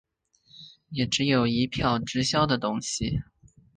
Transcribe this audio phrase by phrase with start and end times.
[0.89, 3.21] 也只有一票直销的东西